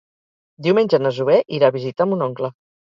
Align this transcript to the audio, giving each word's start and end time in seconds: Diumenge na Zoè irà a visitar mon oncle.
Diumenge 0.69 1.01
na 1.05 1.13
Zoè 1.19 1.37
irà 1.59 1.71
a 1.71 1.77
visitar 1.79 2.13
mon 2.13 2.29
oncle. 2.33 2.55